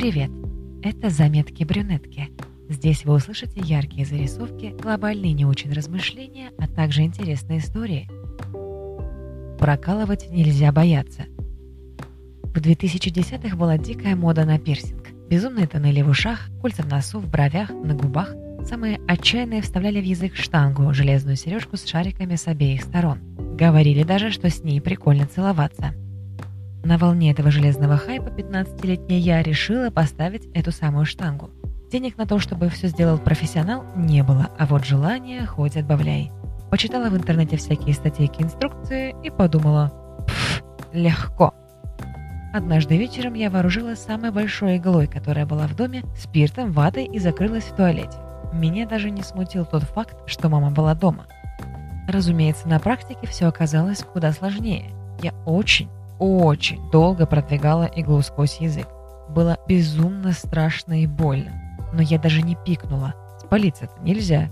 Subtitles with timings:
[0.00, 0.30] Привет!
[0.82, 2.30] Это «Заметки брюнетки».
[2.70, 8.08] Здесь вы услышите яркие зарисовки, глобальные неучен размышления, а также интересные истории.
[9.58, 11.24] Прокалывать нельзя бояться.
[12.44, 15.10] В 2010-х была дикая мода на пирсинг.
[15.28, 18.34] Безумные тоннели в ушах, кольца в носу, в бровях, на губах.
[18.66, 23.18] Самые отчаянные вставляли в язык штангу, железную сережку с шариками с обеих сторон.
[23.58, 25.92] Говорили даже, что с ней прикольно целоваться.
[26.82, 31.50] На волне этого железного хайпа 15-летняя я решила поставить эту самую штангу.
[31.92, 36.30] Денег на то, чтобы все сделал профессионал, не было, а вот желание хоть отбавляй.
[36.70, 39.92] Почитала в интернете всякие статейки инструкции и подумала,
[40.26, 41.52] пф, легко.
[42.52, 47.64] Однажды вечером я вооружилась самой большой иглой, которая была в доме, спиртом, ватой и закрылась
[47.64, 48.16] в туалете.
[48.52, 51.26] Меня даже не смутил тот факт, что мама была дома.
[52.08, 54.90] Разумеется, на практике все оказалось куда сложнее.
[55.22, 55.88] Я очень,
[56.20, 58.86] очень долго продвигала иглу сквозь язык.
[59.30, 61.50] Было безумно страшно и больно.
[61.92, 63.14] Но я даже не пикнула.
[63.40, 64.50] Спалиться-то нельзя.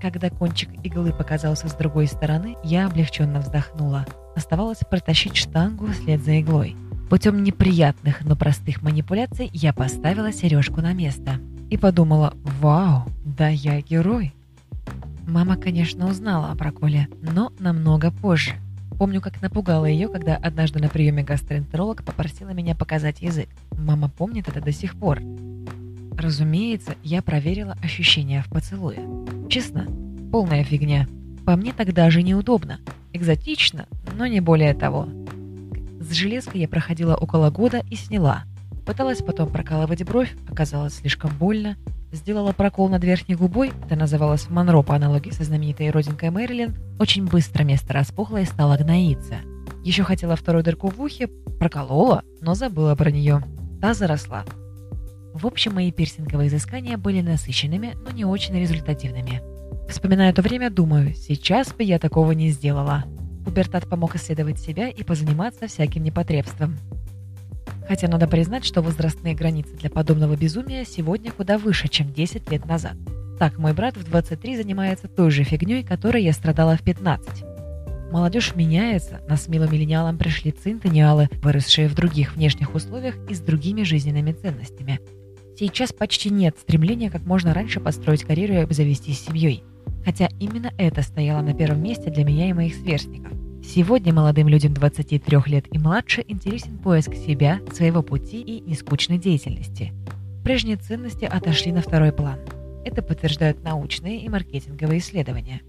[0.00, 4.04] Когда кончик иглы показался с другой стороны, я облегченно вздохнула.
[4.36, 6.76] Оставалось протащить штангу вслед за иглой.
[7.08, 11.40] Путем неприятных, но простых манипуляций я поставила сережку на место.
[11.70, 14.34] И подумала, вау, да я герой.
[15.26, 18.52] Мама, конечно, узнала о проколе, но намного позже–
[18.98, 23.48] Помню, как напугала ее, когда однажды на приеме гастроэнтеролог попросила меня показать язык.
[23.76, 25.20] Мама помнит это до сих пор.
[26.16, 29.00] Разумеется, я проверила ощущения в поцелуе.
[29.48, 29.86] Честно,
[30.32, 31.06] полная фигня.
[31.46, 32.80] По мне тогда же неудобно.
[33.12, 35.08] Экзотично, но не более того.
[36.00, 38.42] С железкой я проходила около года и сняла.
[38.84, 41.76] Пыталась потом прокалывать бровь, оказалось слишком больно.
[42.10, 46.74] Сделала прокол над верхней губой, это называлось Монро по аналогии со знаменитой родинкой Мэрилин.
[46.98, 49.36] Очень быстро место распухло и стало гноиться.
[49.84, 53.42] Еще хотела вторую дырку в ухе, проколола, но забыла про нее.
[53.82, 54.44] Та заросла.
[55.34, 59.42] В общем, мои пирсинговые изыскания были насыщенными, но не очень результативными.
[59.88, 63.04] Вспоминая то время, думаю, сейчас бы я такого не сделала.
[63.44, 66.76] Пубертат помог исследовать себя и позаниматься всяким непотребством.
[67.88, 72.66] Хотя надо признать, что возрастные границы для подобного безумия сегодня куда выше, чем 10 лет
[72.66, 72.92] назад.
[73.38, 77.44] Так, мой брат в 23 занимается той же фигней, которой я страдала в 15.
[78.12, 83.84] Молодежь меняется, нас милым миллениалам пришли центениалы, выросшие в других внешних условиях и с другими
[83.84, 85.00] жизненными ценностями.
[85.58, 89.64] Сейчас почти нет стремления как можно раньше построить карьеру и обзавестись семьей.
[90.04, 93.32] Хотя именно это стояло на первом месте для меня и моих сверстников–
[93.68, 99.92] Сегодня молодым людям 23 лет и младше интересен поиск себя, своего пути и нескучной деятельности.
[100.42, 102.38] Прежние ценности отошли на второй план.
[102.86, 105.60] Это подтверждают научные и маркетинговые исследования.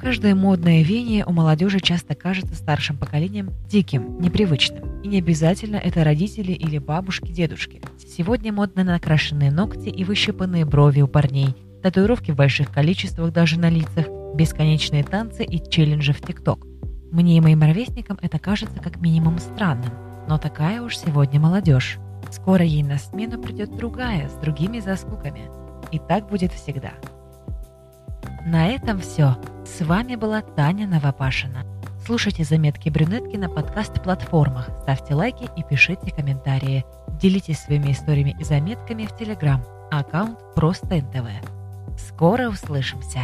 [0.00, 5.02] Каждое модное веяние у молодежи часто кажется старшим поколением диким, непривычным.
[5.02, 7.82] И не обязательно это родители или бабушки, дедушки.
[7.98, 13.68] Сегодня модно накрашенные ногти и выщипанные брови у парней, татуировки в больших количествах даже на
[13.68, 16.66] лицах, бесконечные танцы и челленджи в ТикТок–
[17.14, 19.92] мне и моим ровесникам это кажется как минимум странным,
[20.28, 21.98] но такая уж сегодня молодежь.
[22.28, 25.42] Скоро ей на смену придет другая, с другими заскоками.
[25.92, 26.90] И так будет всегда.
[28.44, 29.36] На этом все.
[29.64, 31.64] С вами была Таня Новопашина.
[32.04, 36.84] Слушайте заметки брюнетки на подкаст-платформах, ставьте лайки и пишите комментарии.
[37.20, 39.62] Делитесь своими историями и заметками в Телеграм.
[39.92, 41.28] Аккаунт просто НТВ.
[41.96, 43.20] Скоро услышимся.